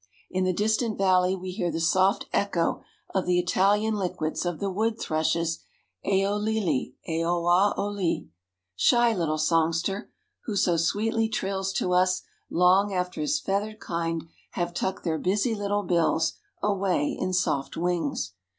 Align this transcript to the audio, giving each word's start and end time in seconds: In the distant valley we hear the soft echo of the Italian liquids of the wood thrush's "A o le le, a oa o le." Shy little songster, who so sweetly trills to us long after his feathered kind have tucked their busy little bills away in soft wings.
In 0.31 0.45
the 0.45 0.51
distant 0.51 0.97
valley 0.97 1.35
we 1.35 1.51
hear 1.51 1.69
the 1.71 1.79
soft 1.79 2.25
echo 2.33 2.81
of 3.13 3.27
the 3.27 3.37
Italian 3.37 3.93
liquids 3.93 4.47
of 4.47 4.59
the 4.59 4.71
wood 4.71 4.99
thrush's 4.99 5.59
"A 6.03 6.25
o 6.25 6.37
le 6.37 6.59
le, 6.59 6.85
a 7.07 7.23
oa 7.23 7.75
o 7.77 7.85
le." 7.85 8.25
Shy 8.75 9.13
little 9.13 9.37
songster, 9.37 10.09
who 10.45 10.55
so 10.55 10.75
sweetly 10.75 11.29
trills 11.29 11.71
to 11.73 11.93
us 11.93 12.23
long 12.49 12.91
after 12.91 13.21
his 13.21 13.39
feathered 13.39 13.79
kind 13.79 14.23
have 14.53 14.73
tucked 14.73 15.03
their 15.03 15.19
busy 15.19 15.53
little 15.53 15.83
bills 15.83 16.33
away 16.63 17.15
in 17.19 17.31
soft 17.31 17.77
wings. 17.77 18.31